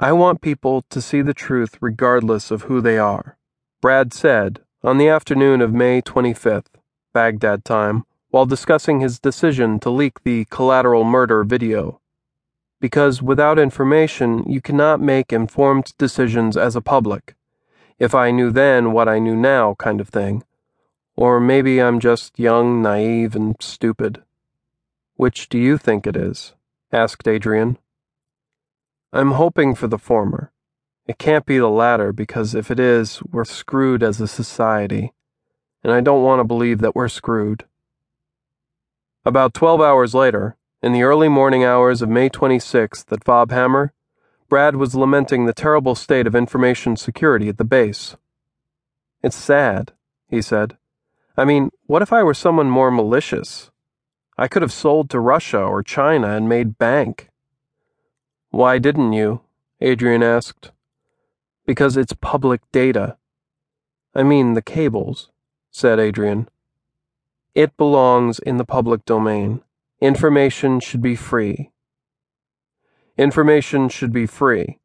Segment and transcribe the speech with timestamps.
[0.00, 3.36] I want people to see the truth regardless of who they are,
[3.80, 6.76] Brad said on the afternoon of May 25th,
[7.12, 12.00] Baghdad time, while discussing his decision to leak the collateral murder video.
[12.80, 17.34] Because without information, you cannot make informed decisions as a public.
[17.98, 20.44] If I knew then what I knew now, kind of thing.
[21.16, 24.22] Or maybe I'm just young, naive, and stupid.
[25.16, 26.54] Which do you think it is?
[26.92, 27.78] asked Adrian.
[29.10, 30.52] I'm hoping for the former.
[31.06, 35.14] It can't be the latter because if it is, we're screwed as a society,
[35.82, 37.64] and I don't want to believe that we're screwed.
[39.24, 43.94] About 12 hours later, in the early morning hours of May 26th at Fob Hammer,
[44.50, 48.14] Brad was lamenting the terrible state of information security at the base.
[49.22, 49.92] It's sad,
[50.28, 50.76] he said.
[51.34, 53.70] I mean, what if I were someone more malicious?
[54.36, 57.30] I could have sold to Russia or China and made bank.
[58.50, 59.42] Why didn't you?
[59.80, 60.72] Adrian asked.
[61.66, 63.16] Because it's public data.
[64.14, 65.30] I mean, the cables,
[65.70, 66.48] said Adrian.
[67.54, 69.62] It belongs in the public domain.
[70.00, 71.70] Information should be free.
[73.16, 74.78] Information should be free.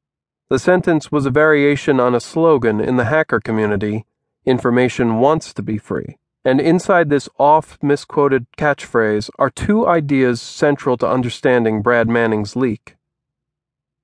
[0.49, 4.05] The sentence was a variation on a slogan in the hacker community
[4.45, 6.17] Information wants to be free.
[6.43, 12.95] And inside this oft misquoted catchphrase are two ideas central to understanding Brad Manning's leak.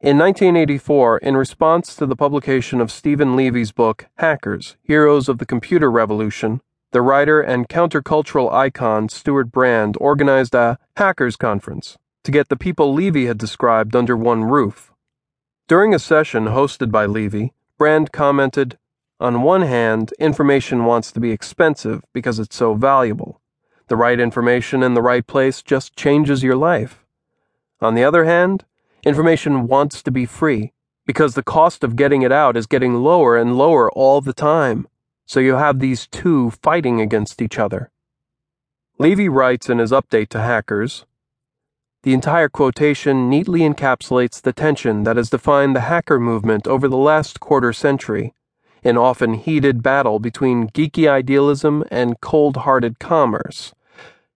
[0.02, 5.46] In 1984, in response to the publication of Steven Levy's book, Hackers Heroes of the
[5.46, 6.62] Computer Revolution,
[6.92, 12.94] the writer and countercultural icon Stewart Brand organized a hackers conference to get the people
[12.94, 14.94] Levy had described under one roof.
[15.68, 18.78] During a session hosted by Levy, Brand commented,
[19.20, 23.42] On one hand, information wants to be expensive because it's so valuable.
[23.90, 27.06] The right information in the right place just changes your life.
[27.82, 28.64] On the other hand,
[29.04, 30.74] Information wants to be free
[31.06, 34.88] because the cost of getting it out is getting lower and lower all the time.
[35.26, 37.92] So you have these two fighting against each other.
[38.98, 41.06] Levy writes in his update to hackers
[42.04, 46.98] The entire quotation neatly encapsulates the tension that has defined the hacker movement over the
[46.98, 48.34] last quarter century,
[48.84, 53.74] an often heated battle between geeky idealism and cold hearted commerce.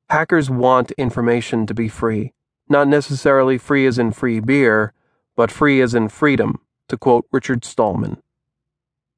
[0.09, 2.34] Hackers want information to be free
[2.69, 4.94] not necessarily free as in free beer,
[5.35, 8.22] but free as in freedom, to quote Richard Stallman.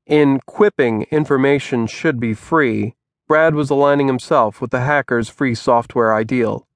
[0.05, 2.95] In quipping information should be free,
[3.27, 6.67] Brad was aligning himself with the hacker's free software ideal.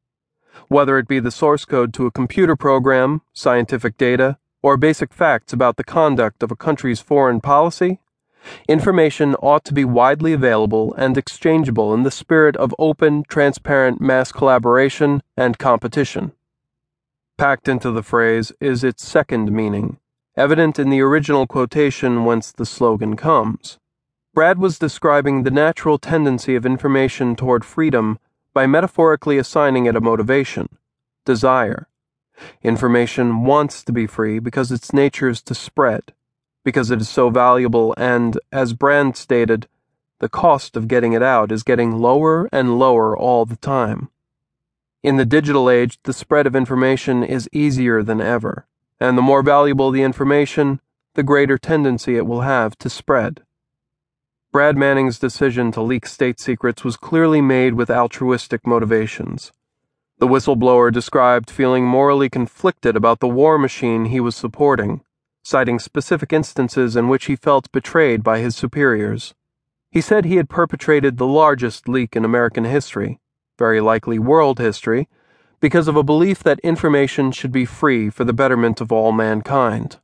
[0.67, 5.53] Whether it be the source code to a computer program, scientific data, or basic facts
[5.53, 7.99] about the conduct of a country's foreign policy,
[8.67, 14.31] information ought to be widely available and exchangeable in the spirit of open, transparent mass
[14.31, 16.31] collaboration and competition.
[17.39, 19.97] Packed into the phrase is its second meaning,
[20.35, 23.77] evident in the original quotation whence the slogan comes.
[24.33, 28.19] Brad was describing the natural tendency of information toward freedom
[28.53, 30.67] by metaphorically assigning it a motivation,
[31.23, 31.87] desire.
[32.61, 36.11] Information wants to be free because its nature is to spread,
[36.65, 39.69] because it is so valuable, and, as Brand stated,
[40.19, 44.09] the cost of getting it out is getting lower and lower all the time.
[45.01, 48.67] In the digital age, the spread of information is easier than ever,
[48.99, 50.81] and the more valuable the information,
[51.13, 53.43] the greater tendency it will have to spread.
[54.51, 59.53] Brad Manning's decision to leak state secrets was clearly made with altruistic motivations.
[60.17, 65.01] The whistleblower described feeling morally conflicted about the war machine he was supporting,
[65.43, 69.33] citing specific instances in which he felt betrayed by his superiors.
[69.91, 73.21] He said he had perpetrated the largest leak in American history
[73.59, 75.07] very likely world history,
[75.59, 79.97] because of a belief that information should be free for the betterment of all mankind.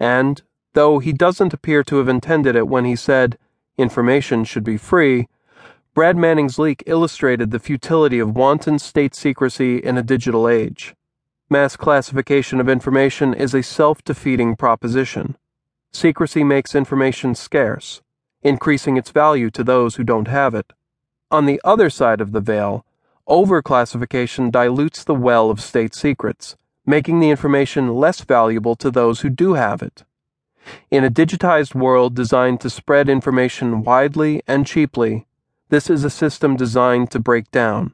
[0.00, 3.38] And, though he doesn't appear to have intended it when he said
[3.76, 5.28] information should be free,
[5.94, 10.94] Brad Manning's leak illustrated the futility of wanton state secrecy in a digital age.
[11.50, 15.36] Mass classification of information is a self defeating proposition.
[15.92, 18.02] Secrecy makes information scarce,
[18.42, 20.72] increasing its value to those who don't have it.
[21.30, 22.84] On the other side of the veil,
[23.28, 29.28] overclassification dilutes the well of state secrets, making the information less valuable to those who
[29.28, 30.04] do have it.
[30.90, 35.26] In a digitized world designed to spread information widely and cheaply,
[35.68, 37.92] this is a system designed to break down.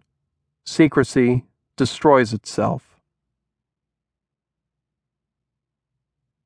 [0.64, 1.44] Secrecy
[1.76, 2.93] destroys itself.